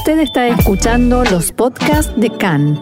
[0.00, 2.80] Usted está escuchando los podcasts de CAN.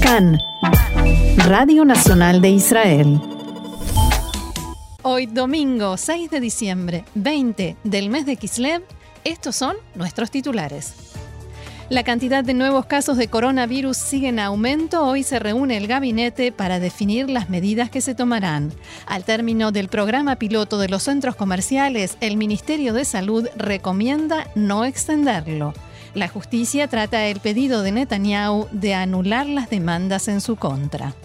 [0.00, 0.38] CAN,
[1.48, 3.20] Radio Nacional de Israel.
[5.02, 8.84] Hoy domingo 6 de diciembre, 20 del mes de Kislev,
[9.24, 11.09] estos son nuestros titulares.
[11.90, 15.04] La cantidad de nuevos casos de coronavirus sigue en aumento.
[15.04, 18.72] Hoy se reúne el gabinete para definir las medidas que se tomarán.
[19.06, 24.84] Al término del programa piloto de los centros comerciales, el Ministerio de Salud recomienda no
[24.84, 25.74] extenderlo.
[26.14, 31.16] La justicia trata el pedido de Netanyahu de anular las demandas en su contra.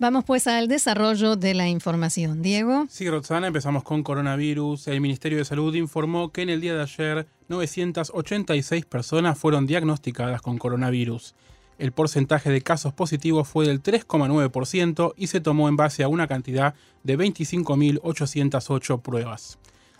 [0.00, 2.40] Vamos pues al desarrollo de la información.
[2.40, 2.86] Diego.
[2.88, 4.86] Sí, Roxana, empezamos con coronavirus.
[4.86, 10.40] El Ministerio de Salud informó que en el día de ayer 986 personas fueron diagnosticadas
[10.40, 11.34] con coronavirus.
[11.78, 16.28] El porcentaje de casos positivos fue del 3,9% y se tomó en base a una
[16.28, 19.58] cantidad de 25.808 pruebas.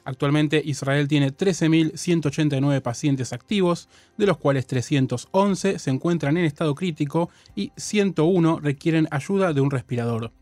[0.09, 7.29] Actualmente Israel tiene 13.189 pacientes activos, de los cuales 311 se encuentran en estado crítico
[7.55, 10.33] y 101 requieren ayuda de un respirador.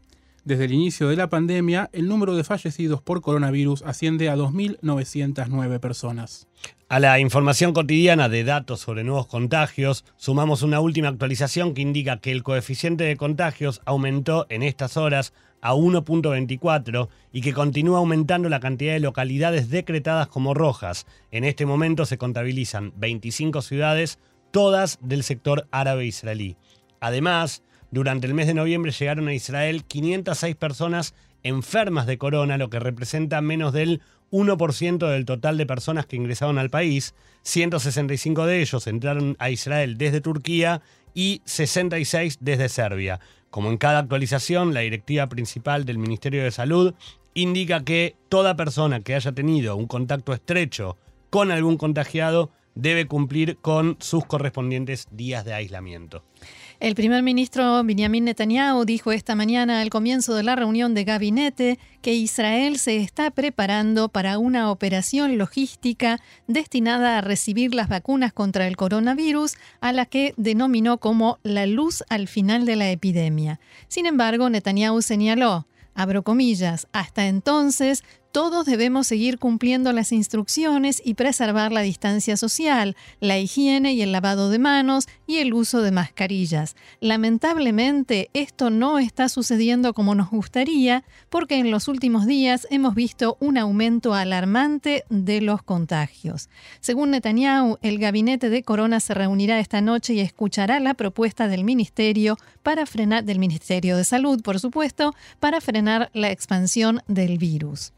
[0.47, 5.80] Desde el inicio de la pandemia, el número de fallecidos por coronavirus asciende a 2.909
[5.80, 6.47] personas.
[6.88, 12.20] A la información cotidiana de datos sobre nuevos contagios, sumamos una última actualización que indica
[12.20, 18.48] que el coeficiente de contagios aumentó en estas horas a 1.24 y que continúa aumentando
[18.48, 21.08] la cantidad de localidades decretadas como rojas.
[21.33, 24.20] En este momento se contabilizan 25 ciudades,
[24.53, 26.56] todas del sector árabe israelí.
[27.00, 32.70] Además, durante el mes de noviembre llegaron a Israel 506 personas enfermas de corona, lo
[32.70, 37.15] que representa menos del 1% del total de personas que ingresaron al país.
[37.43, 40.83] 165 de ellos entraron a Israel desde Turquía
[41.15, 43.21] y 66 desde Serbia.
[43.50, 46.94] Como en cada actualización, la directiva principal del Ministerio de Salud
[47.34, 50.97] indica que toda persona que haya tenido un contacto estrecho
[51.31, 56.22] con algún contagiado debe cumplir con sus correspondientes días de aislamiento.
[56.78, 61.78] El primer ministro Benjamin Netanyahu dijo esta mañana al comienzo de la reunión de gabinete
[62.03, 68.66] que Israel se está preparando para una operación logística destinada a recibir las vacunas contra
[68.66, 73.59] el coronavirus, a la que denominó como la luz al final de la epidemia.
[73.88, 78.04] Sin embargo, Netanyahu señaló, abro comillas, hasta entonces
[78.36, 84.12] todos debemos seguir cumpliendo las instrucciones y preservar la distancia social, la higiene y el
[84.12, 86.76] lavado de manos y el uso de mascarillas.
[87.00, 93.38] Lamentablemente, esto no está sucediendo como nos gustaría porque en los últimos días hemos visto
[93.41, 96.50] un aumento alarmante de los contagios.
[96.80, 101.64] Según Netanyahu, el gabinete de Corona se reunirá esta noche y escuchará la propuesta del
[101.64, 107.96] ministerio para frenar del Ministerio de Salud, por supuesto, para frenar la expansión del virus.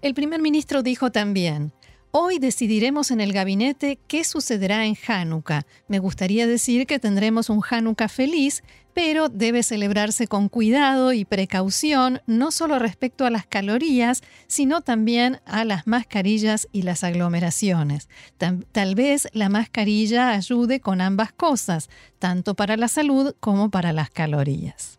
[0.00, 1.72] El primer ministro dijo también,
[2.10, 5.66] Hoy decidiremos en el gabinete qué sucederá en Hanukkah.
[5.88, 8.62] Me gustaría decir que tendremos un Hanukkah feliz,
[8.94, 15.40] pero debe celebrarse con cuidado y precaución, no solo respecto a las calorías, sino también
[15.44, 18.08] a las mascarillas y las aglomeraciones.
[18.38, 24.08] Tal, vez la mascarilla ayude con ambas cosas, tanto para la salud como para las
[24.08, 24.98] calorías.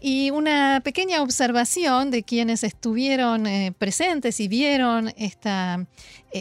[0.00, 5.32] Y una pequeña observación de quienes estuvieron eh, presentes y vieron eh,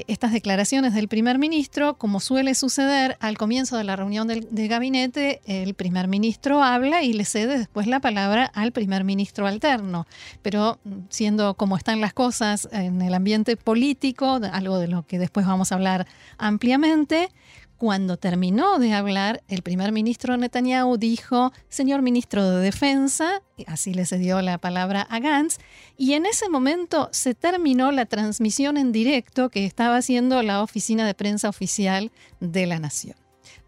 [0.07, 4.67] estas declaraciones del primer ministro, como suele suceder al comienzo de la reunión del, de
[4.67, 10.05] gabinete, el primer ministro habla y le cede después la palabra al primer ministro alterno.
[10.43, 15.17] Pero mm, siendo como están las cosas en el ambiente político, algo de lo que
[15.17, 16.05] después vamos a hablar
[16.37, 17.29] ampliamente,
[17.77, 24.05] cuando terminó de hablar, el primer ministro Netanyahu dijo, señor ministro de Defensa, así le
[24.05, 25.57] cedió la palabra a Gantz,
[25.97, 31.05] y en ese momento se terminó la transmisión en directo que estaba haciendo la oficina
[31.05, 33.15] de prensa oficial de la Nación.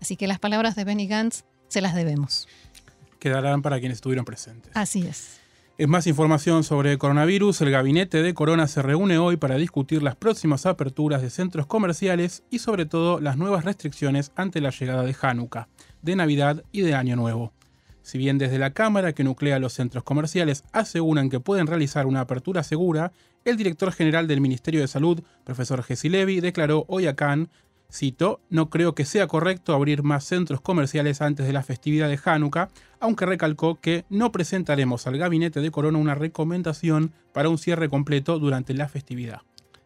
[0.02, 2.48] Así que las palabras de Benny Gantz se las debemos.
[3.20, 4.72] Quedarán para quienes estuvieron presentes.
[4.76, 5.40] Así es.
[5.80, 10.04] En más información sobre el coronavirus, el gabinete de Corona se reúne hoy para discutir
[10.04, 15.04] las próximas aperturas de centros comerciales y sobre todo las nuevas restricciones ante la llegada
[15.04, 15.70] de Hanukkah,
[16.02, 17.54] de Navidad y de Año Nuevo.
[18.02, 22.20] Si bien desde la Cámara que nuclea los centros comerciales aseguran que pueden realizar una
[22.20, 23.14] apertura segura,
[23.46, 27.48] el director general del Ministerio de Salud, profesor Jesse Levy, declaró hoy a Cannes
[27.92, 32.20] Cito, no creo que sea correcto abrir más centros comerciales antes de la festividad de
[32.24, 32.70] Hanukkah,
[33.00, 38.38] aunque recalcó que no presentaremos al gabinete de Corona una recomendación para un cierre completo
[38.38, 39.42] durante la festividad.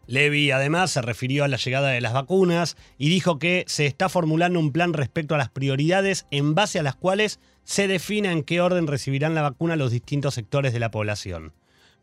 [0.06, 4.10] Levy además se refirió a la llegada de las vacunas y dijo que se está
[4.10, 8.44] formulando un plan respecto a las prioridades en base a las cuales se defina en
[8.44, 11.54] qué orden recibirán la vacuna los distintos sectores de la población.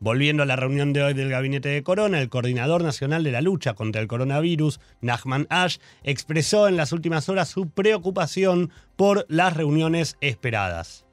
[0.01, 3.39] Volviendo a la reunión de hoy del gabinete de Corona, el coordinador nacional de la
[3.39, 9.55] lucha contra el coronavirus, Nachman Ash, expresó en las últimas horas su preocupación por las
[9.55, 11.05] reuniones esperadas.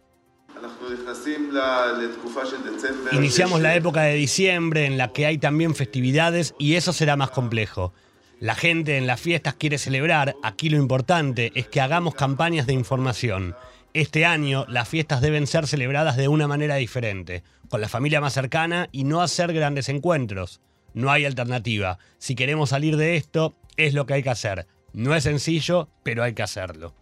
[3.12, 7.28] Iniciamos la época de diciembre en la que hay también festividades y eso será más
[7.28, 7.92] complejo.
[8.40, 12.72] La gente en las fiestas quiere celebrar, aquí lo importante es que hagamos campañas de
[12.72, 13.54] información.
[13.92, 18.32] Este año las fiestas deben ser celebradas de una manera diferente, con la familia más
[18.32, 20.60] cercana y no hacer grandes encuentros.
[20.94, 21.98] No hay alternativa.
[22.18, 24.66] Si queremos salir de esto, es lo que hay que hacer.
[24.92, 26.94] No es sencillo, pero hay que hacerlo.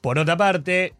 [0.00, 0.94] Por otra parte,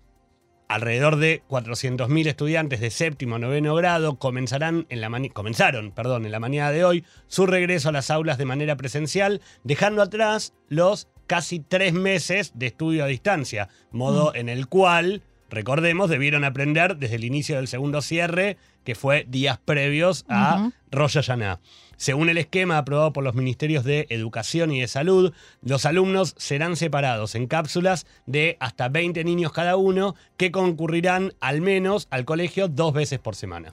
[0.69, 6.33] alrededor de 400.000 estudiantes de séptimo o noveno grado comenzarán en la comenzaron perdón, en
[6.33, 11.09] la mañana de hoy su regreso a las aulas de manera presencial, dejando atrás los
[11.27, 14.37] casi tres meses de estudio a distancia, modo mm.
[14.37, 19.59] en el cual, recordemos, debieron aprender desde el inicio del segundo cierre, que fue días
[19.59, 21.61] previos a Rosh Hashanah.
[21.97, 25.33] Según el esquema aprobado por los ministerios de Educación y de Salud,
[25.63, 31.63] los alumnos serán separados en cápsulas de hasta 20 niños cada uno que concurrirán al
[31.63, 33.71] menos al colegio dos veces por semana.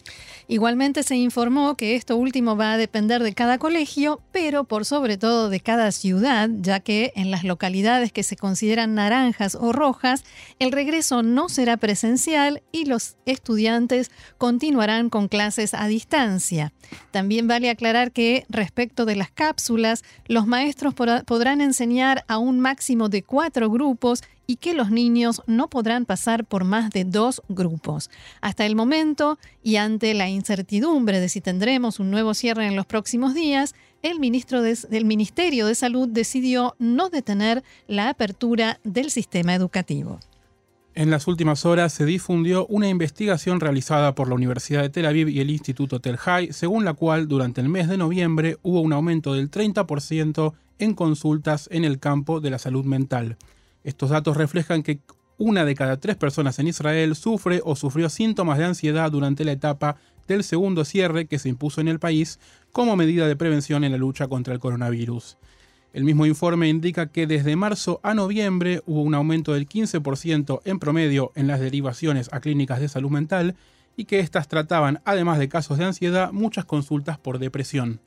[0.48, 5.18] Igualmente se informó que esto último va a depender de cada colegio, pero por sobre
[5.18, 10.24] todo de cada ciudad, ya que en las localidades que se consideran naranjas o rojas,
[10.60, 16.72] el regreso no será presencial y los estudiantes continuarán con clases a distancia.
[17.12, 23.10] También vale aclarar que respecto de las cápsulas, los maestros podrán enseñar a un máximo
[23.10, 28.10] de cuatro grupos y que los niños no podrán pasar por más de dos grupos.
[28.42, 32.86] Hasta el momento, y ante la incertidumbre de si tendremos un nuevo cierre en los
[32.86, 39.56] próximos días, el ministro del Ministerio de Salud decidió no detener la apertura del sistema
[39.56, 40.20] educativo.
[40.96, 45.28] En las últimas horas se difundió una investigación realizada por la Universidad de Tel Aviv
[45.28, 48.94] y el Instituto Tel Hai, según la cual durante el mes de noviembre hubo un
[48.94, 53.38] aumento del 30% en consultas en el campo de la salud mental.
[53.84, 55.00] Estos datos reflejan que
[55.40, 59.54] una de cada tres personas en Israel sufre o sufrió síntomas de ansiedad durante la
[59.54, 59.96] etapa
[60.28, 62.40] del segundo cierre que se impuso en el país
[62.72, 65.38] como medida de prevención en la lucha contra el coronavirus.
[65.94, 70.80] El mismo informe indica que desde marzo a noviembre hubo un aumento del 15% en
[70.80, 73.56] promedio en las derivaciones a clínicas de salud mental
[73.96, 78.00] y que éstas trataban, además de casos de ansiedad, muchas consultas por depresión.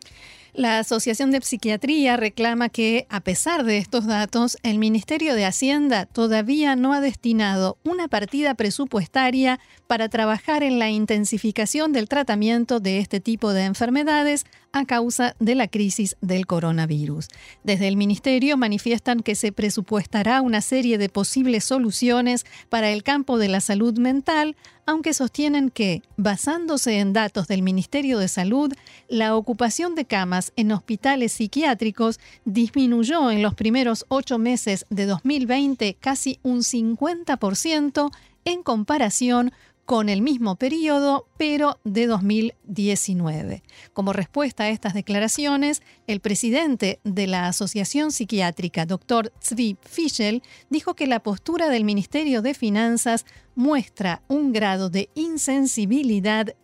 [0.56, 6.06] La Asociación de Psiquiatría reclama que, a pesar de estos datos, el Ministerio de Hacienda
[6.06, 13.00] todavía no ha destinado una partida presupuestaria para trabajar en la intensificación del tratamiento de
[13.00, 17.28] este tipo de enfermedades a causa de la crisis del coronavirus.
[17.62, 23.36] Desde el Ministerio manifiestan que se presupuestará una serie de posibles soluciones para el campo
[23.36, 28.72] de la salud mental, aunque sostienen que, basándose en datos del Ministerio de Salud,
[29.08, 35.94] la ocupación de camas en hospitales psiquiátricos disminuyó en los primeros ocho meses de 2020
[36.00, 38.10] casi un 50%
[38.44, 39.52] en comparación
[39.86, 43.62] con el mismo periodo, pero de 2019.
[43.92, 49.32] Como respuesta a estas declaraciones, el presidente de la Asociación Psiquiátrica, Dr.
[49.42, 53.24] Zvi Fischel, dijo que la postura del Ministerio de Finanzas
[53.54, 56.54] muestra un grado de insensibilidad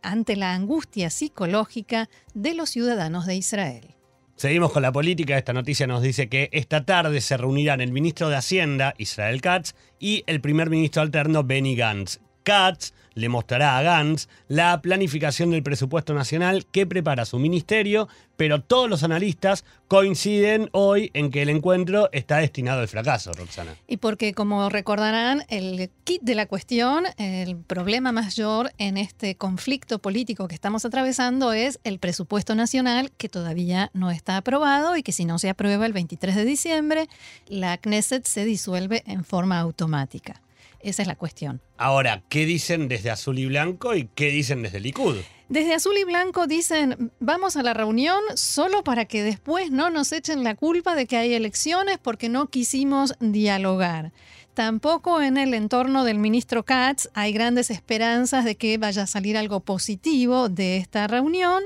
[0.00, 3.94] ante la angustia psicológica de los ciudadanos de Israel.
[4.36, 5.36] Seguimos con la política.
[5.36, 9.74] Esta noticia nos dice que esta tarde se reunirán el ministro de Hacienda, Israel Katz,
[9.98, 12.20] y el primer ministro alterno, Benny Gantz.
[12.42, 18.62] Katz le mostrará a Gantz la planificación del presupuesto nacional que prepara su ministerio, pero
[18.62, 23.74] todos los analistas coinciden hoy en que el encuentro está destinado al fracaso, Roxana.
[23.88, 29.98] Y porque, como recordarán, el kit de la cuestión, el problema mayor en este conflicto
[29.98, 35.12] político que estamos atravesando es el presupuesto nacional que todavía no está aprobado y que
[35.12, 37.08] si no se aprueba el 23 de diciembre,
[37.48, 40.40] la Knesset se disuelve en forma automática.
[40.80, 41.60] Esa es la cuestión.
[41.76, 45.16] Ahora, ¿qué dicen desde Azul y Blanco y qué dicen desde Likud?
[45.48, 50.12] Desde Azul y Blanco dicen, vamos a la reunión solo para que después no nos
[50.12, 54.12] echen la culpa de que hay elecciones porque no quisimos dialogar.
[54.54, 59.38] Tampoco en el entorno del ministro Katz hay grandes esperanzas de que vaya a salir
[59.38, 61.62] algo positivo de esta reunión.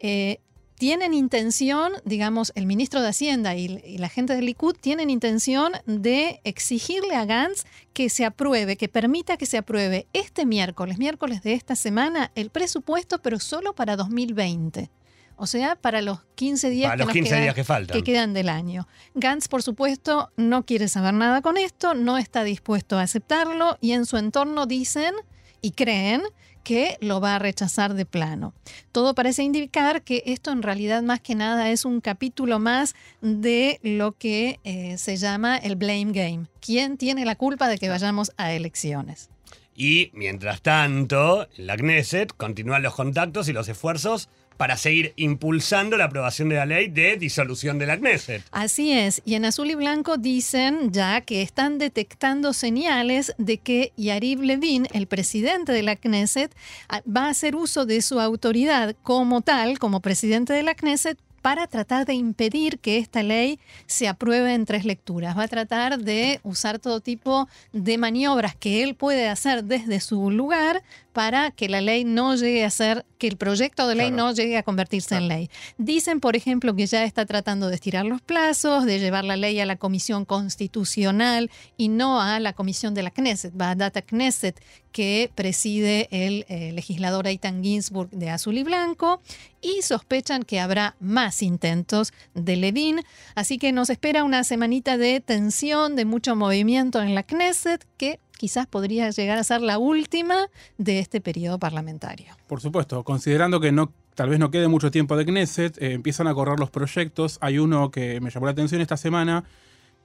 [0.00, 0.40] Eh,
[0.80, 6.40] tienen intención, digamos, el ministro de Hacienda y, la gente del Likud tienen intención de
[6.42, 11.52] exigirle a Gantz que se apruebe, que permita que se apruebe este miércoles, miércoles de
[11.52, 14.90] esta semana, el presupuesto, pero solo para 2020.
[15.36, 17.96] o sea, para los 15 días, Para que, los nos 15 quedan, días que faltan.
[17.98, 18.88] que quedan del año.
[19.14, 23.92] Gantz, por supuesto, no quiere saber nada con esto, no está dispuesto a aceptarlo y
[23.92, 25.14] en su entorno dicen
[25.60, 26.22] y creen
[26.62, 28.54] que lo va a rechazar de plano.
[28.92, 33.80] Todo parece indicar que esto en realidad más que nada es un capítulo más de
[33.82, 36.46] lo que eh, se llama el blame game.
[36.60, 39.30] ¿Quién tiene la culpa de que vayamos a elecciones?
[39.74, 44.28] Y mientras tanto, la Knesset continúan los contactos y los esfuerzos
[44.60, 48.42] para seguir impulsando la aprobación de la ley de disolución de la Knesset.
[48.50, 53.94] Así es, y en azul y blanco dicen ya que están detectando señales de que
[53.96, 56.54] Yariv Levin, el presidente de la Knesset,
[56.90, 61.16] a- va a hacer uso de su autoridad como tal, como presidente de la Knesset,
[61.40, 65.38] para tratar de impedir que esta ley se apruebe en tres lecturas.
[65.38, 70.30] Va a tratar de usar todo tipo de maniobras que él puede hacer desde su
[70.30, 74.24] lugar para que la ley no llegue a ser, que el proyecto de ley Claro.
[74.28, 75.50] no llegue a convertirse en ley.
[75.76, 79.58] Dicen, por ejemplo, que ya está tratando de estirar los plazos, de llevar la ley
[79.60, 84.02] a la Comisión Constitucional y no a la Comisión de la Knesset, va a Data
[84.02, 84.60] Knesset,
[84.92, 89.20] que preside el eh, legislador Eitan Ginsburg de Azul y Blanco,
[89.60, 93.00] y sospechan que habrá más intentos de Levin.
[93.34, 98.18] Así que nos espera una semanita de tensión, de mucho movimiento en la Knesset, que
[98.40, 102.28] quizás podría llegar a ser la última de este periodo parlamentario.
[102.46, 106.26] Por supuesto, considerando que no tal vez no quede mucho tiempo de Knesset, eh, empiezan
[106.26, 107.36] a correr los proyectos.
[107.42, 109.44] Hay uno que me llamó la atención esta semana,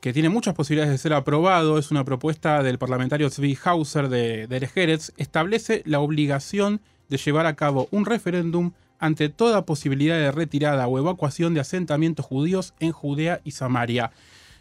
[0.02, 1.80] que tiene muchas posibilidades de ser aprobado.
[1.80, 5.14] Es una propuesta del parlamentario Zvi Hauser de, de Eretz.
[5.16, 11.00] Establece la obligación de llevar a cabo un referéndum ante toda posibilidad de retirada o
[11.00, 14.12] evacuación de asentamientos judíos en Judea y Samaria.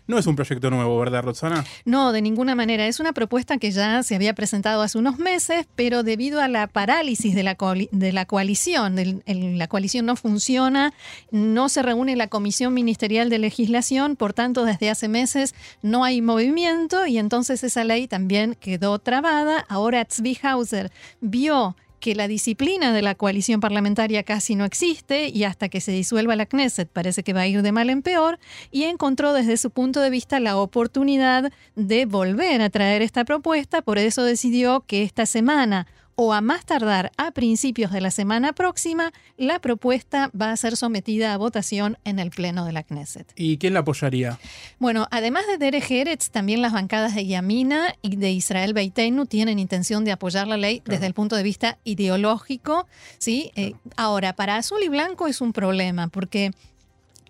[0.06, 1.64] No es un proyecto nuevo, ¿verdad, Roxana?
[1.86, 2.86] No, de ninguna manera.
[2.86, 6.66] Es una propuesta que ya se había presentado hace unos meses, pero debido a la
[6.66, 7.56] parálisis de la,
[7.90, 8.96] de la coalición,
[9.26, 10.92] la coalición no funciona,
[11.30, 16.20] no se reúne la Comisión Ministerial de Legislación, por tanto, desde hace meses no hay
[16.20, 19.64] movimiento y entonces esa ley también quedó trabada.
[19.68, 20.92] Ahora Tzvi Hauser
[21.22, 25.90] vio que la disciplina de la coalición parlamentaria casi no existe y hasta que se
[25.90, 28.38] disuelva la Knesset parece que va a ir de mal en peor
[28.70, 33.80] y encontró desde su punto de vista la oportunidad de volver a traer esta propuesta,
[33.80, 38.52] por eso decidió que esta semana o a más tardar a principios de la semana
[38.52, 43.32] próxima, la propuesta va a ser sometida a votación en el Pleno de la Knesset.
[43.36, 44.38] ¿Y quién la apoyaría?
[44.78, 49.58] Bueno, además de Derek Eretz, también las bancadas de Yamina y de Israel Beiteinu tienen
[49.58, 52.86] intención de apoyar la ley desde el punto de vista ideológico.
[53.18, 53.50] ¿sí?
[53.56, 56.52] Eh, ahora, para Azul y Blanco es un problema porque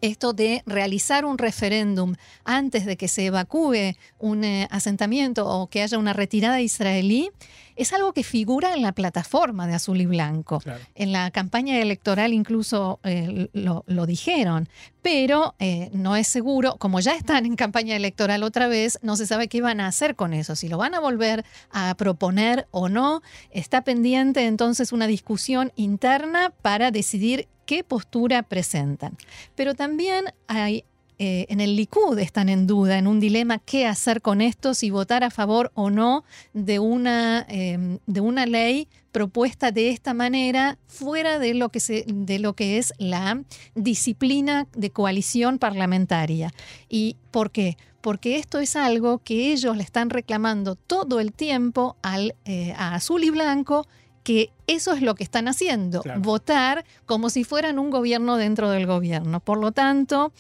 [0.01, 2.15] esto de realizar un referéndum
[2.45, 7.31] antes de que se evacúe un eh, asentamiento o que haya una retirada israelí
[7.77, 10.61] es algo que figura en la plataforma de Azul y Blanco.
[10.61, 10.81] Claro.
[10.95, 14.69] En la campaña electoral incluso eh, lo, lo dijeron,
[15.03, 19.27] pero eh, no es seguro, como ya están en campaña electoral otra vez, no se
[19.27, 22.89] sabe qué van a hacer con eso, si lo van a volver a proponer o
[22.89, 23.23] no.
[23.51, 29.17] Está pendiente entonces una discusión interna para decidir qué postura presentan.
[29.55, 30.85] Pero también hay
[31.19, 34.91] eh, en el Likud están en duda, en un dilema qué hacer con esto, si
[34.91, 40.77] votar a favor o no de una, eh, de una ley propuesta de esta manera
[40.89, 43.43] fuera de lo, que se, de lo que es la
[43.77, 46.53] disciplina de coalición parlamentaria.
[46.89, 47.77] ¿Y por qué?
[48.01, 52.97] Porque esto es algo que ellos le están reclamando todo el tiempo al, eh, a
[52.97, 53.87] Azul y Blanco
[54.25, 56.21] que eso es lo que están haciendo, Claro.
[56.21, 59.41] votar como si fueran un gobierno dentro del gobierno.
[59.41, 60.33] Por lo tanto,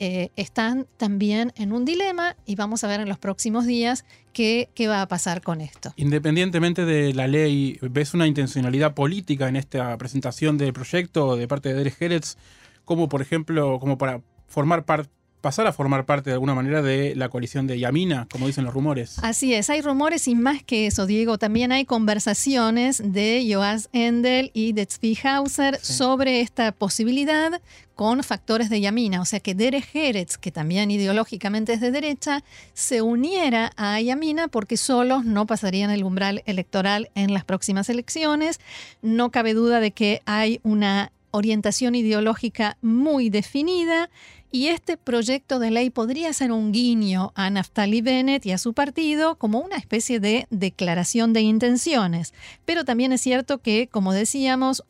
[0.00, 4.68] eh, están también en un dilema y vamos a ver en los próximos días qué,
[4.74, 5.92] qué va a pasar con esto.
[5.96, 11.70] Independientemente de la ley, ¿ves una intencionalidad política en esta presentación del proyecto de parte
[11.70, 12.36] de Derek Eretz?
[12.84, 17.14] Como, por ejemplo, como para formar parte pasar a formar parte de alguna manera de
[17.14, 19.18] la coalición de Yamina, como dicen los rumores.
[19.22, 21.38] Así es, hay rumores y más que eso, Diego.
[21.38, 25.92] También hay conversaciones de Joas Endel y de Tzvi Hauser Sí.
[25.94, 27.60] sobre esta posibilidad
[27.94, 29.20] con factores de Yamina.
[29.20, 34.48] O sea que Derek Eretz, que también ideológicamente es de derecha, se uniera a Yamina
[34.48, 38.60] porque solos no pasarían el umbral electoral en las próximas elecciones.
[39.02, 44.10] No cabe duda de que hay una orientación ideológica muy definida
[44.50, 48.72] y este proyecto de ley podría ser un guiño a Naftali Bennett y a su
[48.72, 52.32] partido como una especie de declaración de intenciones.
[52.64, 54.84] Pero también es cierto que, como decíamos,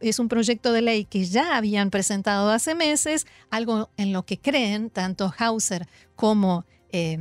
[0.00, 4.38] es un proyecto de ley que ya habían presentado hace meses, algo en lo que
[4.38, 5.86] creen tanto Hauser
[6.16, 7.16] como eh,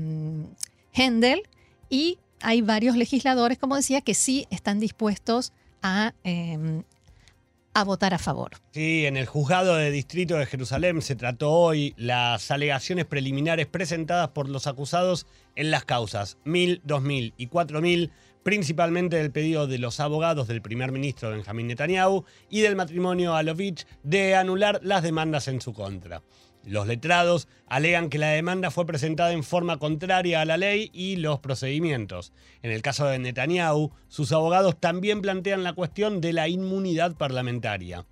[0.93, 1.43] Händel,
[1.89, 5.53] y hay varios legisladores, como decía, que sí están dispuestos
[5.83, 6.83] a, eh,
[7.73, 8.51] a votar a favor.
[8.71, 14.29] Sí, en el juzgado de distrito de Jerusalén se trató hoy las alegaciones preliminares presentadas
[14.29, 15.25] por los acusados
[15.55, 18.11] en las causas 1000, 2000 y 4000,
[18.43, 23.85] principalmente del pedido de los abogados del primer ministro Benjamín Netanyahu y del matrimonio Alovich
[24.03, 26.21] de anular las demandas en su contra.
[26.65, 31.17] Los letrados alegan que la demanda fue presentada en forma contraria a la ley y
[31.17, 32.31] los procedimientos.
[32.61, 38.05] En el caso de Netanyahu, sus abogados también plantean la cuestión de la inmunidad parlamentaria.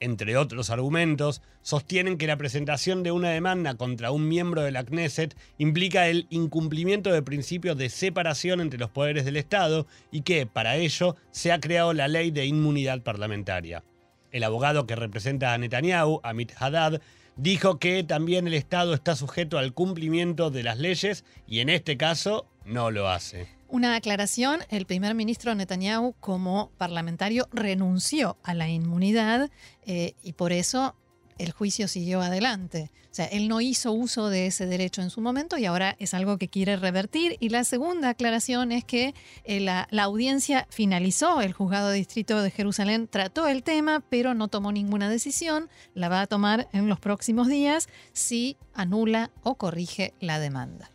[0.00, 4.84] Entre otros argumentos, sostienen que la presentación de una demanda contra un miembro de la
[4.84, 10.46] Knesset implica el incumplimiento de principios de separación entre los poderes del Estado y que,
[10.46, 13.82] para ello, se ha creado la ley de inmunidad parlamentaria.
[14.30, 17.00] El abogado que representa a Netanyahu, Amit Haddad,
[17.38, 21.96] dijo que también el Estado está sujeto al cumplimiento de las leyes y en este
[21.96, 23.48] caso no lo hace.
[23.68, 29.50] Una aclaración, el primer ministro Netanyahu como parlamentario renunció a la inmunidad
[29.86, 30.94] eh, y por eso
[31.38, 32.90] el juicio siguió adelante.
[33.10, 36.14] O sea, él no hizo uso de ese derecho en su momento y ahora es
[36.14, 37.36] algo que quiere revertir.
[37.40, 39.14] Y la segunda aclaración es que
[39.44, 44.72] eh, la, audiencia finalizó, el juzgado distrito de Jerusalén trató el tema, pero no tomó
[44.72, 45.68] ninguna decisión.
[45.94, 50.90] La va a tomar en los próximos días si anula o corrige la demanda.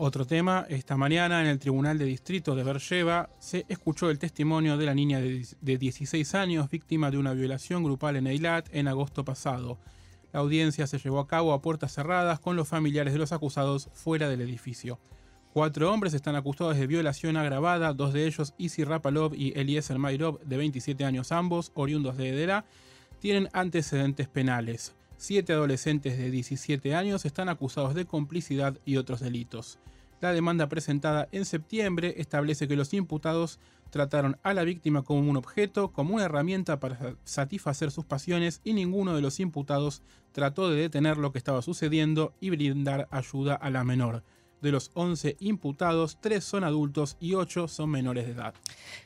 [0.00, 4.76] Otro tema, esta mañana en el Tribunal de Distrito de Beersheba se escuchó el testimonio
[4.76, 9.24] de la niña de 16 años víctima de una violación grupal en Eilat en agosto
[9.24, 9.76] pasado.
[10.32, 13.88] La audiencia se llevó a cabo a puertas cerradas con los familiares de los acusados
[13.92, 15.00] fuera del edificio.
[15.52, 20.38] Cuatro hombres están acusados de violación agravada, dos de ellos, Isi Rapalov y Eliezer Mayrov,
[20.44, 22.64] de 27 años ambos, oriundos de Edera,
[23.18, 24.94] tienen antecedentes penales.
[25.20, 29.80] Siete adolescentes de 17 años están acusados de complicidad y otros delitos.
[30.20, 33.58] La demanda presentada en septiembre establece que los imputados
[33.90, 38.74] trataron a la víctima como un objeto, como una herramienta para satisfacer sus pasiones y
[38.74, 43.70] ninguno de los imputados trató de detener lo que estaba sucediendo y brindar ayuda a
[43.70, 44.22] la menor.
[44.60, 48.54] De los 11 imputados, 3 son adultos y 8 son menores de edad.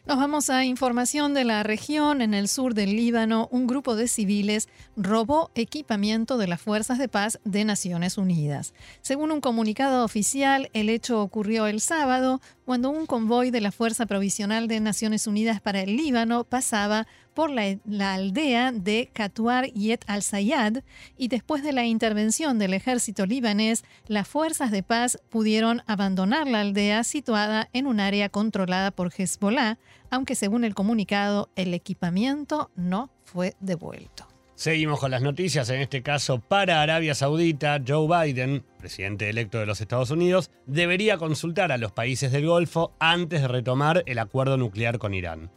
[0.06, 2.22] Nos vamos a información de la región.
[2.22, 7.08] En el sur del Líbano, un grupo de civiles robó equipamiento de las Fuerzas de
[7.08, 8.72] Paz de Naciones Unidas.
[9.02, 14.06] Según un comunicado oficial, el hecho ocurrió el sábado cuando un convoy de la Fuerza
[14.06, 17.78] Provisional de Naciones Unidas para el Líbano pasaba por la,
[18.12, 20.82] aldea de Katuar Yet al-Sayad
[21.16, 26.60] y después de la intervención del ejército libanés, las fuerzas de paz pudieron abandonar la
[26.60, 29.78] aldea situada en un área controlada por Hezbollah,
[30.10, 34.28] aunque según el comunicado el equipamiento no fue devuelto.
[34.54, 39.66] Seguimos con las noticias, en este caso para Arabia Saudita, Joe Biden, presidente electo de
[39.66, 44.56] los Estados Unidos, debería consultar a los países del Golfo antes de retomar el acuerdo
[44.58, 45.50] nuclear con Irán.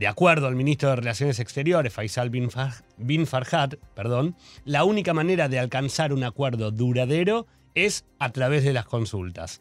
[0.00, 4.34] De acuerdo al ministro de Relaciones Exteriores, Faisal bin, Farhat, perdón,
[4.64, 9.60] la única manera de alcanzar un acuerdo duradero es a través de las consultas.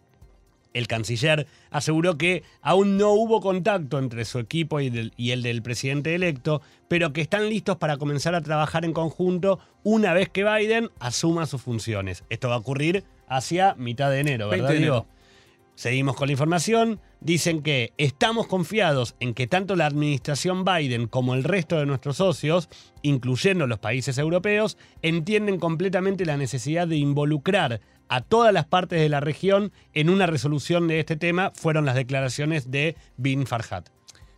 [0.73, 5.62] El canciller aseguró que aún no hubo contacto entre su equipo y, y, el del
[5.62, 10.45] presidente electo, pero que están listos para comenzar a trabajar en conjunto una vez que
[10.45, 12.23] Biden asuma sus funciones.
[12.30, 15.06] Esto va a ocurrir hacia mitad de enero, ¿verdad, Diego?
[15.80, 17.00] Seguimos con la información.
[17.22, 22.18] Dicen que estamos confiados en que tanto la administración Biden como el resto de nuestros
[22.18, 22.68] socios,
[23.02, 29.08] incluyendo los países europeos, entienden completamente la necesidad de involucrar a todas las partes de
[29.08, 33.88] la región en una resolución de este tema, fueron las declaraciones de Bin Farhat.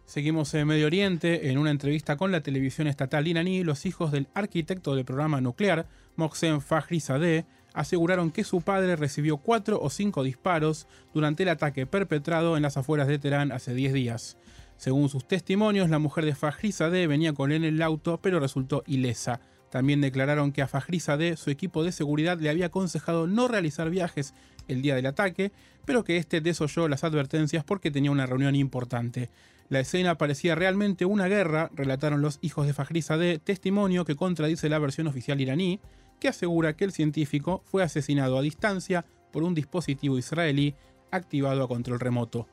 [0.05, 1.49] Seguimos en Medio Oriente.
[1.49, 5.87] En una entrevista con la televisión estatal iraní, los hijos del arquitecto del programa nuclear,
[6.17, 12.57] Mohsen Fakhrizadeh, aseguraron que su padre recibió cuatro o cinco disparos durante el ataque perpetrado
[12.57, 14.37] en las afueras de Teherán hace 10 días.
[14.77, 18.83] Según sus testimonios, la mujer de Fajrizadeh venía con él en el auto, pero resultó
[18.87, 19.39] ilesa.
[19.69, 24.33] También declararon que a Fajrizadeh su equipo de seguridad le había aconsejado no realizar viajes
[24.67, 25.51] el día del ataque,
[25.85, 29.29] pero que este desoyó las advertencias porque tenía una reunión importante.
[29.69, 34.79] La escena parecía realmente una guerra, relataron los hijos de Fajrizadeh, testimonio que contradice la
[34.79, 35.79] versión oficial iraní
[36.21, 40.75] que asegura que el científico fue asesinado a distancia por un dispositivo israelí
[41.09, 42.47] activado a control remoto.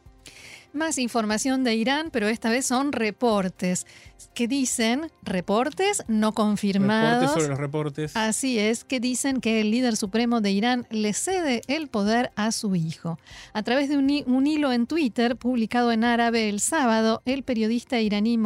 [0.72, 3.87] Más información de Irán, pero esta vez son reportes
[4.35, 7.22] que dicen, reportes no confirmados.
[7.22, 8.16] Reportes sobre los reportes.
[8.16, 12.52] Así es, que dicen que el líder supremo de Irán le cede el poder a
[12.52, 13.18] su hijo.
[13.54, 18.38] A través de un, hilo en Twitter publicado en árabe el sábado, el periodista iraní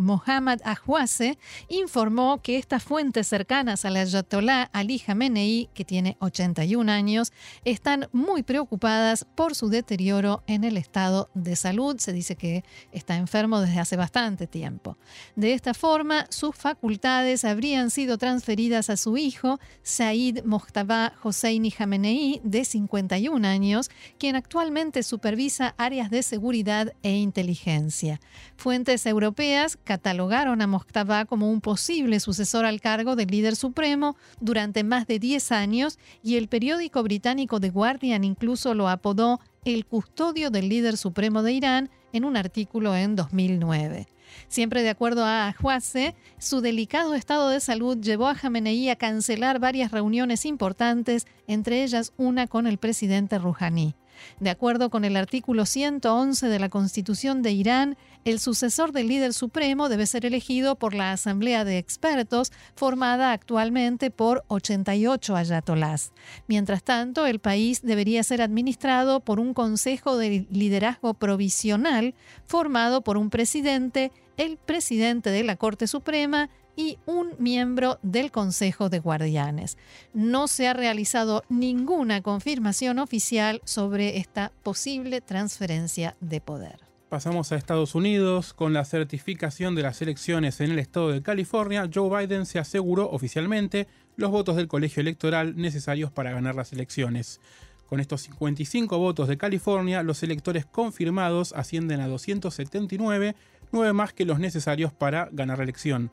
[0.00, 7.32] Mohammad Ahwase, informó que estas fuentes cercanas al Ayatollah Ali Khamenei, que tiene 81 años,
[7.64, 11.98] están muy preocupadas por su deterioro en el estado de salud.
[11.98, 14.96] Se dice que está enfermo desde hace bastante tiempo.
[15.36, 22.40] De esta forma, sus facultades habrían sido transferidas a su hijo, Said Mojtaba Hosseini Khamenei,
[22.42, 28.18] de 51 años, quien actualmente supervisa áreas de seguridad e inteligencia.
[28.56, 34.84] Fuentes europeas catalogaron a Mojtaba como un posible sucesor al cargo del líder supremo durante
[34.84, 40.50] más de 10 años y el periódico británico The Guardian incluso lo apodó el custodio
[40.50, 44.06] del líder supremo de Irán en un artículo en 2009.
[44.46, 49.58] Siempre de acuerdo a Ahwase, su delicado estado de salud llevó a Jamenei a cancelar
[49.58, 53.96] varias reuniones importantes, entre ellas una con el presidente Rouhani.
[54.38, 59.32] De acuerdo con el artículo 111 de la Constitución de Irán, el sucesor del líder
[59.32, 66.12] supremo debe ser elegido por la Asamblea de Expertos, formada actualmente por 88 ayatolás.
[66.46, 72.14] Mientras tanto, el país debería ser administrado por un Consejo de Liderazgo Provisional,
[72.46, 78.88] formado por un presidente, el presidente de la Corte Suprema y un miembro del Consejo
[78.88, 79.76] de Guardianes.
[80.14, 86.80] No se ha realizado ninguna confirmación oficial sobre esta posible transferencia de poder.
[87.10, 88.54] Pasamos a Estados Unidos.
[88.54, 93.10] Con la certificación de las elecciones en el estado de California, Joe Biden se aseguró
[93.10, 97.40] oficialmente los votos del colegio electoral necesarios para ganar las elecciones.
[97.88, 103.34] Con estos 55 votos de California, los electores confirmados ascienden a 279,
[103.70, 106.10] nueve más que los necesarios para ganar la elección.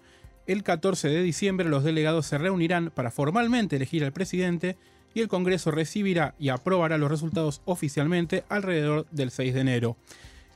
[0.47, 4.77] El 14 de diciembre los delegados se reunirán para formalmente elegir al presidente
[5.13, 9.97] y el Congreso recibirá y aprobará los resultados oficialmente alrededor del 6 de enero.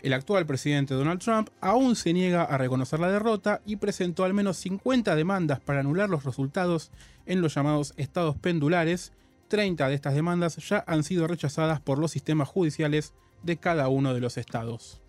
[0.01, 4.33] El actual presidente Donald Trump aún se niega a reconocer la derrota y presentó al
[4.33, 6.89] menos 50 demandas para anular los resultados
[7.25, 9.11] en los llamados estados pendulares.
[9.49, 14.13] 30 de estas demandas ya han sido rechazadas por los sistemas judiciales de cada uno
[14.13, 15.00] de los estados.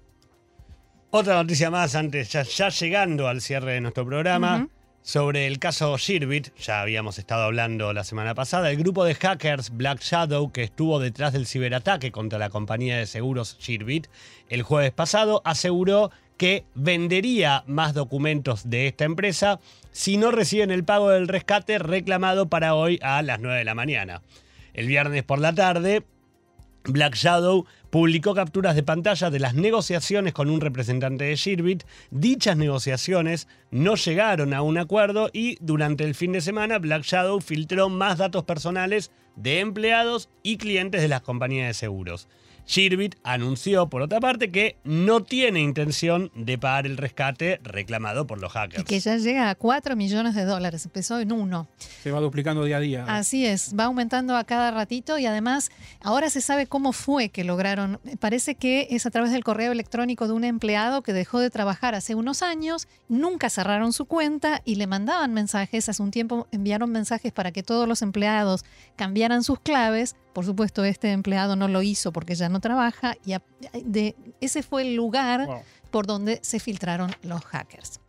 [1.15, 4.69] Otra noticia más antes, ya, llegando al cierre de nuestro programa.
[5.03, 9.77] Sobre el caso Shirbit, ya habíamos estado hablando la semana pasada, el grupo de hackers
[9.77, 14.07] Black Shadow que estuvo detrás del ciberataque contra la compañía de seguros Shirbit
[14.49, 20.83] el jueves pasado aseguró que vendería más documentos de esta empresa si no reciben el
[20.83, 24.23] pago del rescate reclamado para hoy a las 9 de la mañana.
[24.73, 26.05] El viernes por la tarde,
[26.85, 31.85] Black Shadow publicó capturas de pantalla de las negociaciones con un representante de Shirbit.
[32.11, 37.41] Dichas negociaciones no llegaron a un acuerdo y durante el fin de semana Black Shadow
[37.41, 42.29] filtró más datos personales de empleados y clientes de las compañías de seguros.
[42.67, 48.41] Shirbit anunció, por otra parte, que no tiene intención de pagar el rescate reclamado por
[48.41, 48.83] los hackers.
[48.83, 51.69] Y que ya llega a 4 millones de dólares, empezó en uno.
[52.03, 53.05] Se va duplicando día a día.
[53.09, 55.71] Así es, va aumentando a cada ratito y además
[56.01, 58.01] ahora se sabe cómo fue que lograron.
[58.21, 61.95] Parece que es a través del correo electrónico de un empleado que dejó de trabajar
[61.95, 65.89] hace unos años, nunca cerraron su cuenta y le mandaban mensajes.
[65.89, 68.65] Hace un tiempo enviaron mensajes para que todos los empleados
[68.97, 73.35] cambiaran sus claves por supuesto, este empleado no lo hizo porque ya no trabaja y
[73.85, 78.01] de, ese fue el lugar por donde se filtraron los hackers.